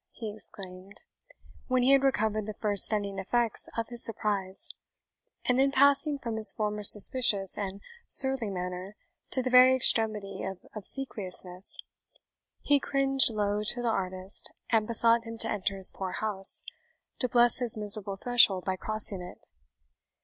[0.13, 1.03] he exclaimed,
[1.67, 4.67] when he had recovered the first stunning effects of his surprise;
[5.45, 8.95] and then passing from his former suspicious and surly manner
[9.29, 11.77] to the very extremity of obsequiousness,
[12.61, 16.63] he cringed low to the artist, and besought him to enter his poor house,
[17.19, 19.45] to bless his miserable threshold by crossing it.